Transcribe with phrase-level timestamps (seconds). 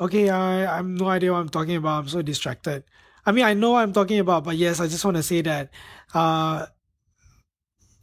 [0.00, 2.00] Okay, I, I have no idea what I'm talking about.
[2.00, 2.84] I'm so distracted.
[3.26, 5.40] I mean, I know what I'm talking about, but yes, I just want to say
[5.42, 5.70] that
[6.14, 6.66] uh,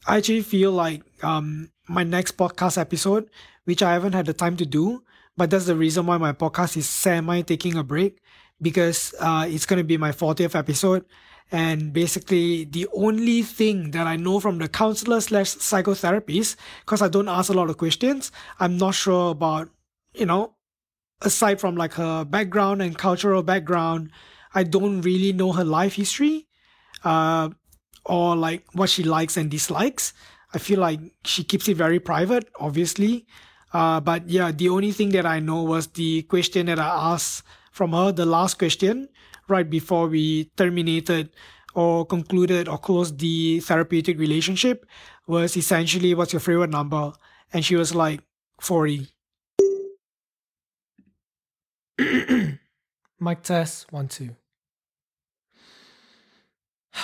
[0.07, 3.29] I actually feel like um, my next podcast episode,
[3.65, 5.03] which I haven't had the time to do,
[5.37, 8.19] but that's the reason why my podcast is semi taking a break
[8.61, 11.05] because uh, it's going to be my 40th episode.
[11.51, 17.09] And basically, the only thing that I know from the counselor slash psychotherapist, because I
[17.09, 19.69] don't ask a lot of questions, I'm not sure about,
[20.13, 20.55] you know,
[21.21, 24.11] aside from like her background and cultural background,
[24.53, 26.47] I don't really know her life history,
[27.03, 27.49] uh,
[28.05, 30.13] or like what she likes and dislikes.
[30.53, 33.25] I feel like she keeps it very private, obviously.
[33.73, 37.43] Uh, but yeah, the only thing that I know was the question that I asked
[37.71, 39.07] from her, the last question,
[39.47, 41.29] right before we terminated
[41.73, 44.85] or concluded or closed the therapeutic relationship,
[45.25, 47.13] was essentially, What's your favorite number?
[47.53, 48.21] And she was like,
[48.59, 49.07] 40.
[53.19, 54.35] Mic test, one, two.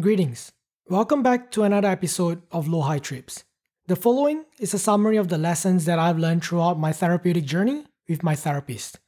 [0.00, 0.50] Greetings.
[0.88, 3.44] Welcome back to another episode of Low High Trips.
[3.86, 7.84] The following is a summary of the lessons that I've learned throughout my therapeutic journey
[8.08, 8.98] with my therapist.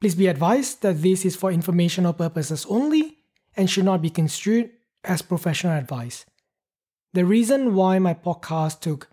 [0.00, 3.18] Please be advised that this is for informational purposes only
[3.56, 4.70] and should not be construed
[5.02, 6.24] as professional advice.
[7.14, 9.08] The reason why my podcast took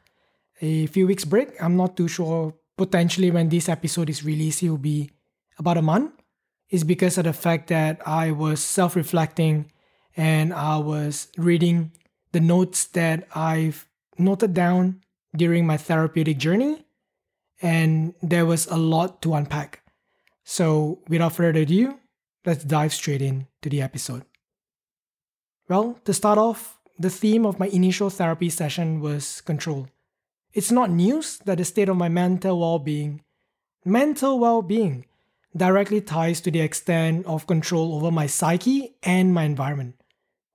[0.61, 4.69] a few weeks break, I'm not too sure potentially when this episode is released it
[4.69, 5.11] will be
[5.57, 6.11] about a month,
[6.69, 9.71] is because of the fact that I was self-reflecting
[10.17, 11.91] and I was reading
[12.31, 13.87] the notes that I've
[14.17, 15.01] noted down
[15.35, 16.85] during my therapeutic journey
[17.61, 19.81] and there was a lot to unpack.
[20.43, 21.97] So, without further ado,
[22.45, 24.23] let's dive straight into the episode.
[25.67, 29.87] Well, to start off, the theme of my initial therapy session was control.
[30.55, 33.19] It's not news that the state of my mental well being,
[33.83, 35.05] mental well being,
[35.53, 39.95] directly ties to the extent of control over my psyche and my environment.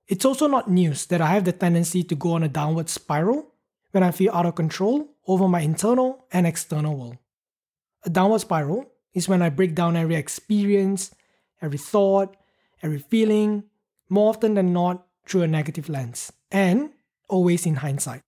[0.07, 3.53] It's also not news that I have the tendency to go on a downward spiral
[3.91, 7.17] when I feel out of control over my internal and external world.
[8.03, 11.13] A downward spiral is when I break down every experience,
[11.61, 12.35] every thought,
[12.81, 13.65] every feeling,
[14.09, 16.89] more often than not through a negative lens, and
[17.29, 18.23] always in hindsight.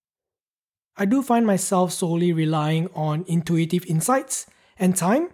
[0.96, 4.46] I do find myself solely relying on intuitive insights
[4.78, 5.30] and time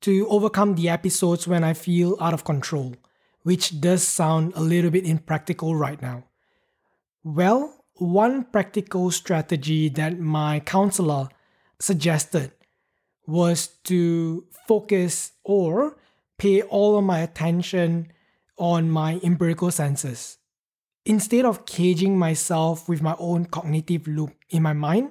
[0.00, 2.94] to overcome the episodes when I feel out of control,
[3.42, 6.24] which does sound a little bit impractical right now.
[7.22, 11.28] Well, one practical strategy that my counselor
[11.78, 12.52] suggested
[13.26, 15.96] was to focus or
[16.38, 18.12] pay all of my attention
[18.58, 20.38] on my empirical senses.
[21.06, 25.10] Instead of caging myself with my own cognitive loop in my mind,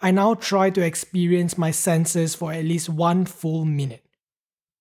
[0.00, 4.04] I now try to experience my senses for at least one full minute.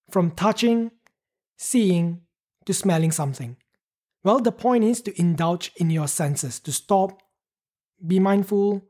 [0.10, 0.92] From touching,
[1.58, 2.22] seeing,
[2.66, 3.58] to smelling something.
[4.24, 7.22] Well, the point is to indulge in your senses, to stop,
[8.06, 8.84] be mindful,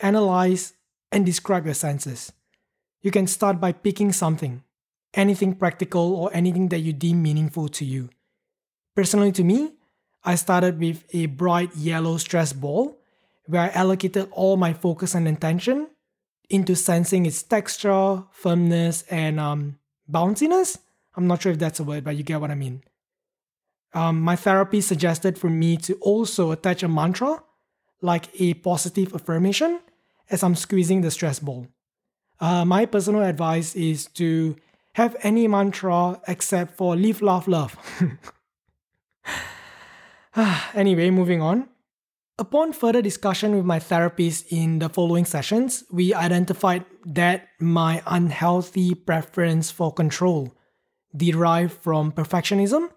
[0.00, 0.74] analyze,
[1.10, 2.32] and describe your senses.
[3.02, 4.62] You can start by picking something,
[5.14, 8.10] anything practical or anything that you deem meaningful to you.
[8.94, 9.72] Personally, to me,
[10.24, 12.98] I started with a bright yellow stress ball
[13.46, 15.88] where I allocated all my focus and attention
[16.50, 19.78] into sensing its texture, firmness, and um,
[20.10, 20.78] bounciness.
[21.16, 22.82] I'm not sure if that's a word, but you get what I mean.
[23.94, 27.42] Um, my therapy suggested for me to also attach a mantra,
[28.02, 29.80] like a positive affirmation,
[30.30, 31.66] as I'm squeezing the stress ball.
[32.40, 34.56] Uh, my personal advice is to
[34.92, 37.76] have any mantra except for live, laugh, love.
[40.74, 41.68] anyway, moving on.
[42.38, 48.94] Upon further discussion with my therapist in the following sessions, we identified that my unhealthy
[48.94, 50.54] preference for control
[51.16, 52.90] derived from perfectionism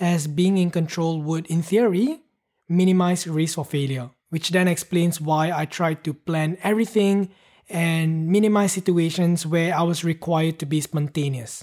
[0.00, 2.22] as being in control would, in theory,
[2.68, 7.30] minimize risk of failure, which then explains why I tried to plan everything
[7.68, 11.62] and minimize situations where I was required to be spontaneous.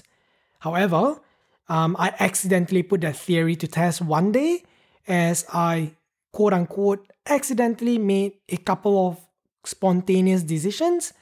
[0.60, 1.20] However,
[1.68, 4.62] um, I accidentally put that theory to test one day
[5.08, 5.94] as I
[6.32, 9.18] quote unquote accidentally made a couple of
[9.64, 11.12] spontaneous decisions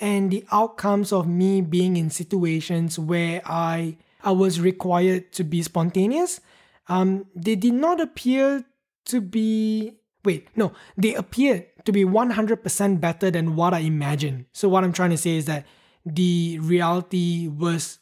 [0.00, 5.62] and the outcomes of me being in situations where I I was required to be
[5.62, 6.40] spontaneous
[6.88, 8.64] um, they did not appear
[9.06, 9.98] to be.
[10.24, 14.46] Wait, no, they appeared to be 100% better than what I imagined.
[14.52, 15.66] So, what I'm trying to say is that
[16.06, 17.98] the reality was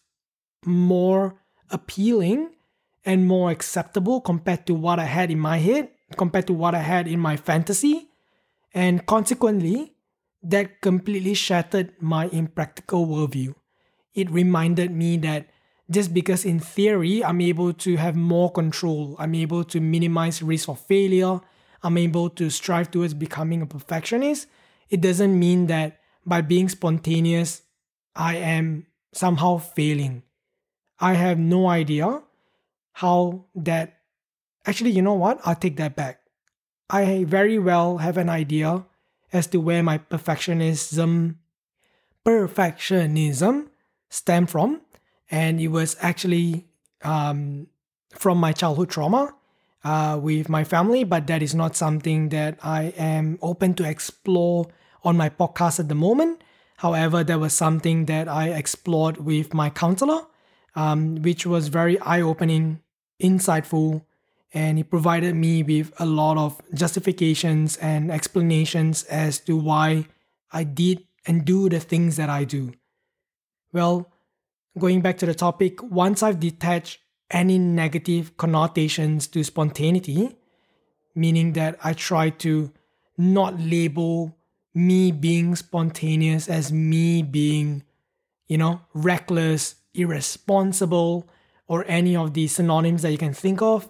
[0.64, 1.40] more
[1.70, 2.50] appealing
[3.04, 6.82] and more acceptable compared to what I had in my head, compared to what I
[6.82, 8.08] had in my fantasy.
[8.74, 9.94] And consequently,
[10.42, 13.54] that completely shattered my impractical worldview.
[14.14, 15.48] it reminded me that
[15.90, 20.68] just because in theory I'm able to have more control, I'm able to minimize risk
[20.68, 21.40] of failure,
[21.82, 24.46] I'm able to strive towards becoming a perfectionist,
[24.90, 27.62] it doesn't mean that by being spontaneous,
[28.14, 30.22] I am somehow failing.
[31.00, 32.22] I have no idea
[32.92, 33.98] how that.
[34.64, 35.40] Actually, you know what?
[35.44, 36.20] I'll take that back.
[36.88, 38.84] I very well have an idea
[39.32, 41.36] as to where my perfectionism
[42.24, 43.68] perfectionism
[44.08, 44.80] stemmed from,
[45.30, 46.66] and it was actually
[47.02, 47.66] um,
[48.14, 49.34] from my childhood trauma
[49.84, 51.04] uh, with my family.
[51.04, 54.68] But that is not something that I am open to explore
[55.02, 56.44] on my podcast at the moment.
[56.76, 60.26] However, there was something that I explored with my counselor,
[60.74, 62.80] um, which was very eye opening,
[63.22, 64.02] insightful,
[64.54, 70.06] and it provided me with a lot of justifications and explanations as to why
[70.52, 72.72] I did and do the things that I do.
[73.72, 74.10] Well,
[74.78, 76.98] going back to the topic, once I've detached
[77.30, 80.36] any negative connotations to spontaneity,
[81.14, 82.70] meaning that I try to
[83.16, 84.36] not label
[84.74, 87.82] me being spontaneous as me being,
[88.48, 91.28] you know, reckless, irresponsible,
[91.66, 93.88] or any of the synonyms that you can think of,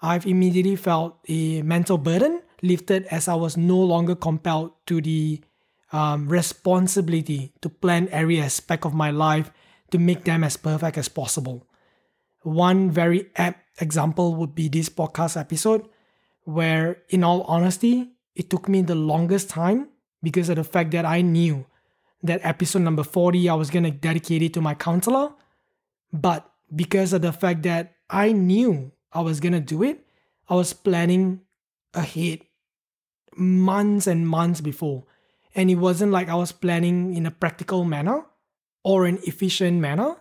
[0.00, 5.40] I've immediately felt a mental burden lifted as I was no longer compelled to the
[5.92, 9.50] um, responsibility to plan every aspect of my life
[9.90, 11.66] to make them as perfect as possible.
[12.42, 15.86] One very apt example would be this podcast episode,
[16.44, 19.88] where, in all honesty, it took me the longest time
[20.22, 21.66] because of the fact that I knew
[22.22, 25.32] that episode number 40 I was going to dedicate it to my counselor.
[26.12, 30.06] But because of the fact that I knew I was going to do it,
[30.48, 31.40] I was planning
[31.94, 32.40] ahead
[33.36, 35.04] months and months before.
[35.54, 38.24] And it wasn't like I was planning in a practical manner
[38.84, 40.16] or an efficient manner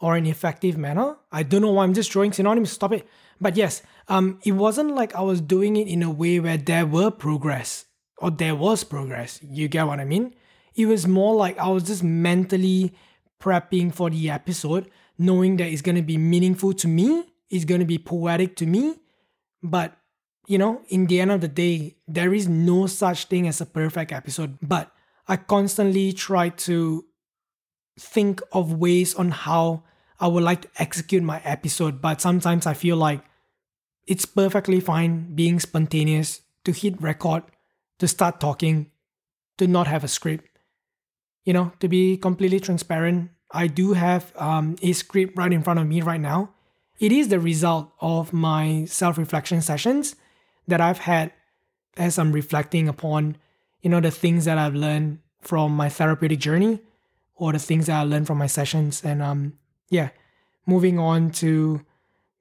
[0.00, 1.16] or an effective manner.
[1.30, 3.06] I don't know why I'm just drawing synonyms, stop it.
[3.40, 6.86] But yes, um, it wasn't like I was doing it in a way where there
[6.86, 7.86] were progress
[8.18, 9.40] or there was progress.
[9.42, 10.34] You get what I mean?
[10.74, 12.94] It was more like I was just mentally
[13.40, 17.80] prepping for the episode, knowing that it's going to be meaningful to me, it's going
[17.80, 18.96] to be poetic to me.
[19.62, 19.96] But,
[20.46, 23.66] you know, in the end of the day, there is no such thing as a
[23.66, 24.58] perfect episode.
[24.60, 24.90] But
[25.28, 27.04] I constantly try to
[27.98, 29.84] think of ways on how
[30.18, 32.02] I would like to execute my episode.
[32.02, 33.22] But sometimes I feel like
[34.06, 37.44] it's perfectly fine being spontaneous to hit record
[37.98, 38.90] to start talking,
[39.58, 40.53] to not have a script.
[41.44, 45.78] You know, to be completely transparent, I do have um, a script right in front
[45.78, 46.50] of me right now.
[46.98, 50.16] It is the result of my self reflection sessions
[50.66, 51.32] that I've had
[51.96, 53.36] as I'm reflecting upon,
[53.82, 56.80] you know, the things that I've learned from my therapeutic journey
[57.36, 59.04] or the things that I learned from my sessions.
[59.04, 59.58] And um,
[59.90, 60.10] yeah,
[60.66, 61.84] moving on to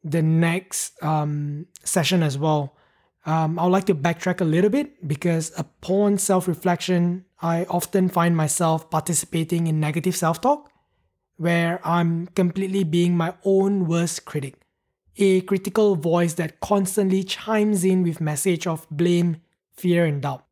[0.03, 2.75] the next um, session as well
[3.25, 8.09] um, I would like to backtrack a little bit because upon self reflection, I often
[8.09, 10.69] find myself participating in negative self talk
[11.37, 14.55] where I'm completely being my own worst critic.
[15.17, 19.41] A critical voice that constantly chimes in with message of blame,
[19.71, 20.45] fear, and doubt.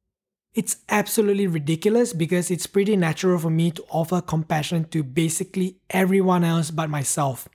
[0.54, 6.44] It's absolutely ridiculous because it's pretty natural for me to offer compassion to basically everyone
[6.44, 7.48] else but myself.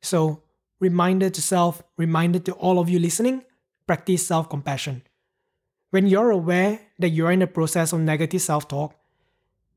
[0.00, 0.42] So,
[0.78, 3.42] reminder to self, reminder to all of you listening
[3.86, 5.02] practice self compassion.
[5.90, 8.94] When you're aware that you're in the process of negative self talk,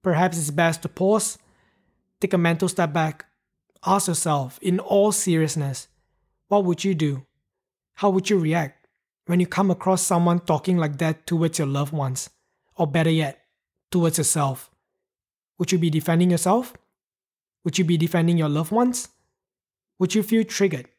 [0.01, 1.37] perhaps it's best to pause,
[2.19, 3.25] take a mental step back,
[3.85, 5.87] ask yourself in all seriousness
[6.49, 7.25] what would you do?
[7.93, 8.87] How would you react
[9.27, 12.29] when you come across someone talking like that towards your loved ones?
[12.75, 13.39] Or better yet,
[13.91, 14.71] towards yourself?
[15.59, 16.73] Would you be defending yourself?
[17.63, 19.09] Would you be defending your loved ones?
[19.99, 20.89] Would you feel triggered?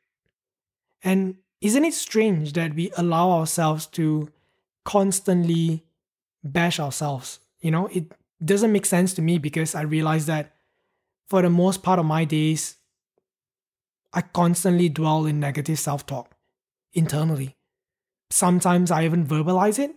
[1.02, 4.30] And isn't it strange that we allow ourselves to
[4.84, 5.84] constantly
[6.42, 7.40] bash ourselves?
[7.60, 8.12] You know, it
[8.42, 10.54] doesn't make sense to me because I realize that
[11.28, 12.76] for the most part of my days,
[14.12, 16.32] I constantly dwell in negative self talk
[16.92, 17.56] internally.
[18.30, 19.94] Sometimes I even verbalize it,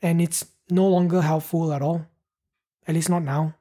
[0.00, 2.06] and it's no longer helpful at all.
[2.86, 3.54] At least not now.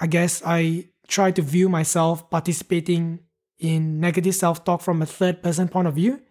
[0.00, 3.20] I guess I try to view myself participating
[3.58, 6.22] in negative self talk from a third person point of view.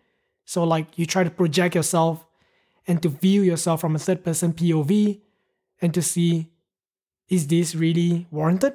[0.46, 2.25] So, like, you try to project yourself
[2.88, 5.22] and to view yourself from a third person POV
[5.81, 6.51] and to see
[7.29, 8.74] is this really warranted?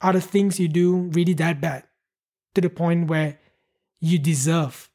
[0.00, 1.84] Are the things you do really that bad
[2.54, 3.38] to the point where
[4.00, 4.90] you deserve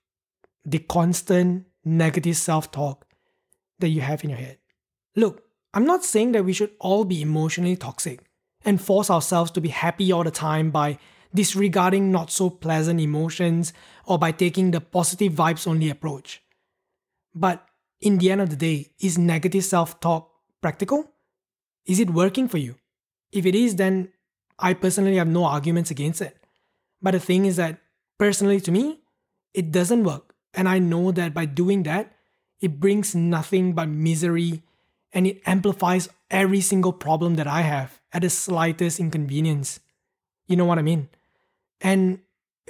[0.65, 3.05] the constant negative self talk
[3.79, 4.57] that you have in your head?
[5.15, 8.19] Look, I'm not saying that we should all be emotionally toxic
[8.65, 10.97] and force ourselves to be happy all the time by
[11.35, 13.73] disregarding not so pleasant emotions
[14.05, 16.41] or by taking the positive vibes only approach.
[17.33, 17.67] But
[18.01, 21.11] in the end of the day, is negative self talk practical?
[21.85, 22.75] Is it working for you?
[23.31, 24.09] If it is, then
[24.57, 26.37] I personally have no arguments against it.
[27.01, 27.79] But the thing is that,
[28.17, 29.01] personally to me,
[29.53, 30.33] it doesn't work.
[30.53, 32.13] And I know that by doing that,
[32.61, 34.63] it brings nothing but misery
[35.11, 39.79] and it amplifies every single problem that I have at the slightest inconvenience.
[40.47, 41.09] You know what I mean?
[41.81, 42.19] And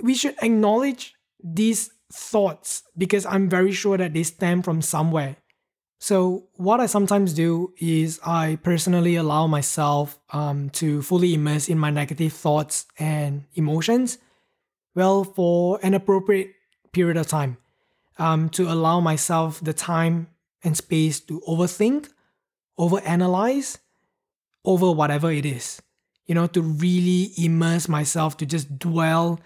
[0.01, 5.37] we should acknowledge these thoughts because I'm very sure that they stem from somewhere.
[5.99, 11.79] So, what I sometimes do is I personally allow myself um, to fully immerse in
[11.79, 14.17] my negative thoughts and emotions,
[14.93, 16.51] well, for an appropriate
[16.91, 17.57] period of time,
[18.19, 20.27] um, to allow myself the time
[20.63, 22.09] and space to overthink,
[22.77, 23.79] overanalyze
[24.65, 25.81] over whatever it is,
[26.25, 29.39] you know, to really immerse myself, to just dwell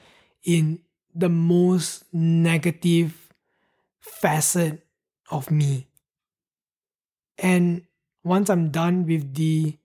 [0.43, 0.79] in
[1.13, 3.29] the most negative
[3.99, 4.85] facet
[5.31, 5.89] of me
[7.41, 7.83] and
[8.23, 9.77] once I'm done with the,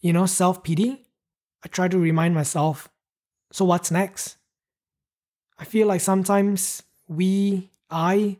[0.00, 1.06] you know, self pity,
[1.64, 2.88] I try to remind myself
[3.52, 4.36] so what's next?
[5.58, 8.38] I feel like sometimes we, I,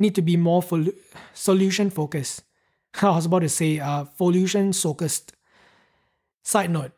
[0.00, 0.92] need to be more fol-
[1.34, 2.42] solution focused.
[3.02, 5.32] I was about to say uh, solution focused.
[6.48, 6.92] Side note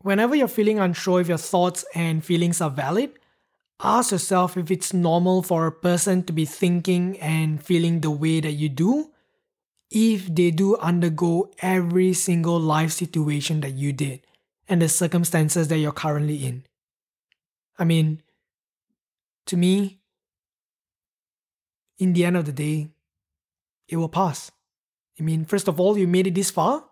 [0.00, 3.12] whenever you're feeling unsure if your thoughts and feelings are valid,
[3.78, 8.40] ask yourself if it's normal for a person to be thinking and feeling the way
[8.40, 9.10] that you do
[9.90, 14.22] if they do undergo every single life situation that you did
[14.70, 16.64] and the circumstances that you're currently in.
[17.78, 18.22] I mean,
[19.44, 19.98] to me,
[21.98, 22.88] in the end of the day,
[23.86, 24.50] it will pass.
[25.20, 26.86] I mean, first of all, you made it this far.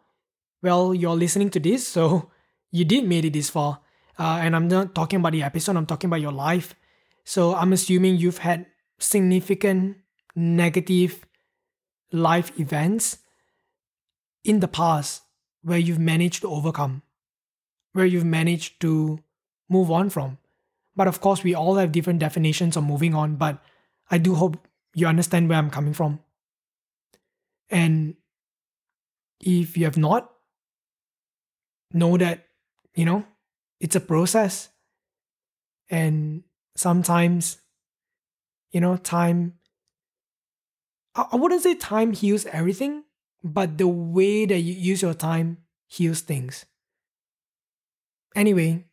[0.63, 2.31] Well, you're listening to this, so
[2.71, 3.81] you did made it this far.
[4.19, 6.75] Uh, and I'm not talking about the episode, I'm talking about your life.
[7.25, 8.67] So I'm assuming you've had
[8.99, 9.97] significant
[10.35, 11.27] negative
[12.13, 13.19] life events
[14.45, 15.23] in the past
[15.63, 17.03] where you've managed to overcome,
[17.93, 19.21] where you've managed to
[19.69, 20.39] move on from.
[20.95, 23.63] But of course, we all have different definitions of moving on, but
[24.11, 26.21] I do hope you understand where I'm coming from.
[27.71, 28.17] And
[29.41, 30.32] if you have not,
[31.95, 32.47] know that,
[32.95, 33.25] you know,
[33.81, 34.69] it's a process.
[35.91, 36.45] And
[36.77, 37.59] sometimes,
[38.71, 39.55] you know, time
[41.15, 43.05] I I wouldn't say time heals everything,
[43.43, 46.65] but the way that you use your time heals things.
[48.35, 48.85] Anyway,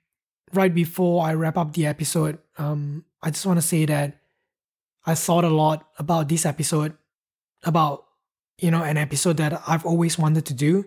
[0.53, 4.19] right before I wrap up the episode, um, I just want to say that
[5.05, 6.97] I thought a lot about this episode,
[7.63, 8.05] about
[8.59, 10.85] you know an episode that I've always wanted to do,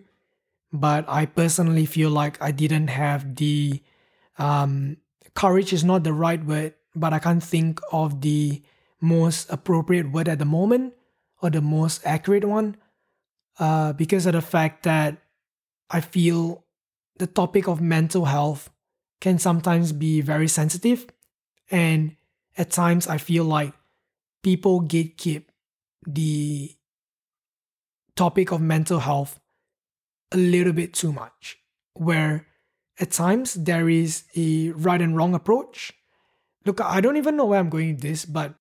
[0.72, 3.82] but I personally feel like I didn't have the
[4.38, 4.96] um,
[5.34, 8.62] courage is not the right word, but I can't think of the
[9.00, 10.94] most appropriate word at the moment
[11.42, 12.76] or the most accurate one
[13.58, 15.18] uh, because of the fact that
[15.90, 16.64] I feel
[17.18, 18.70] the topic of mental health
[19.20, 21.06] can sometimes be very sensitive.
[21.70, 22.16] And
[22.56, 23.74] at times, I feel like
[24.42, 25.44] people gatekeep
[26.06, 26.74] the
[28.16, 29.38] topic of mental health
[30.32, 31.58] a little bit too much,
[31.94, 32.46] where
[32.98, 35.92] at times there is a right and wrong approach.
[36.64, 38.54] Look, I don't even know where I'm going with this, but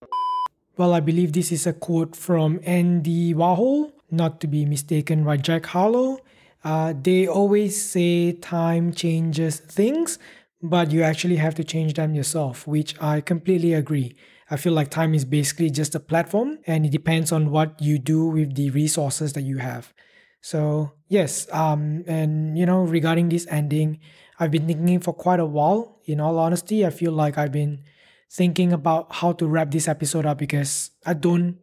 [0.78, 5.38] well, I believe this is a quote from Andy Warhol, not to be mistaken by
[5.38, 6.20] Jack Harlow.
[6.64, 10.18] Uh, they always say time changes things,
[10.62, 14.16] but you actually have to change them yourself, which I completely agree.
[14.50, 17.98] I feel like time is basically just a platform and it depends on what you
[17.98, 19.94] do with the resources that you have.
[20.42, 24.00] So, yes, um, and you know, regarding this ending,
[24.40, 26.00] I've been thinking for quite a while.
[26.06, 27.84] In all honesty, I feel like I've been
[28.30, 31.58] thinking about how to wrap this episode up because I don't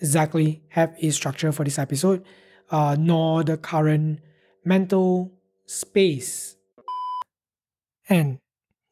[0.00, 2.24] exactly have a structure for this episode,
[2.70, 4.20] uh, nor the current
[4.64, 5.32] mental
[5.66, 6.56] space.
[8.08, 8.38] And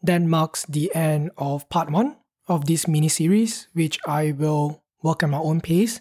[0.03, 2.17] that marks the end of part one
[2.49, 6.01] of this mini series, which I will work at my own pace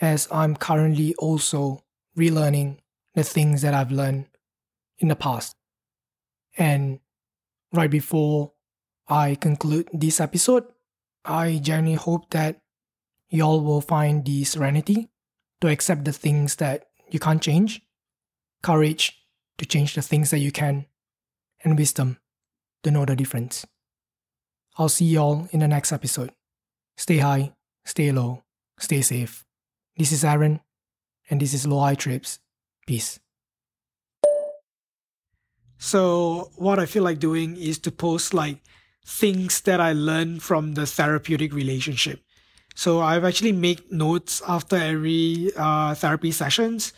[0.00, 1.82] as I'm currently also
[2.18, 2.78] relearning
[3.14, 4.26] the things that I've learned
[4.98, 5.54] in the past.
[6.56, 7.00] And
[7.72, 8.52] right before
[9.08, 10.64] I conclude this episode,
[11.24, 12.60] I genuinely hope that
[13.28, 15.08] y'all will find the serenity
[15.60, 17.82] to accept the things that you can't change,
[18.62, 19.22] courage
[19.58, 20.86] to change the things that you can,
[21.64, 22.18] and wisdom
[22.82, 23.66] to know the difference.
[24.78, 26.32] I'll see y'all in the next episode.
[26.96, 27.54] Stay high,
[27.84, 28.44] stay low,
[28.78, 29.44] stay safe.
[29.96, 30.60] This is Aaron,
[31.30, 32.38] and this is High Trips.
[32.86, 33.18] Peace.
[35.78, 38.60] So what I feel like doing is to post like
[39.04, 42.20] things that I learned from the therapeutic relationship.
[42.74, 46.92] So I've actually made notes after every uh, therapy sessions.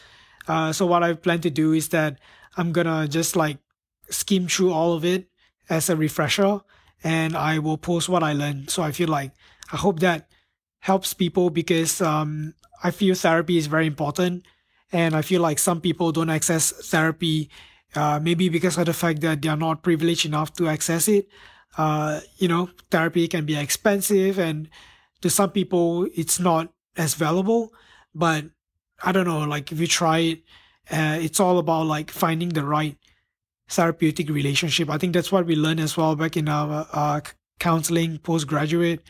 [0.46, 2.18] Uh, so what I plan to do is that
[2.56, 3.58] I'm gonna just like
[4.10, 5.28] skim through all of it
[5.68, 6.60] as a refresher,
[7.04, 8.70] and I will post what I learned.
[8.70, 9.32] So I feel like
[9.72, 10.28] I hope that
[10.80, 14.46] helps people because um, I feel therapy is very important,
[14.92, 17.50] and I feel like some people don't access therapy,
[17.94, 21.28] uh, maybe because of the fact that they are not privileged enough to access it.
[21.76, 24.68] Uh, you know, therapy can be expensive, and
[25.20, 27.72] to some people it's not as valuable.
[28.14, 28.44] But
[29.00, 30.42] i don't know like if you try it
[30.90, 32.96] uh, it's all about like finding the right
[33.68, 34.88] therapeutic relationship.
[34.88, 37.20] I think that's what we learned as well back in our uh,
[37.58, 39.02] counseling postgraduate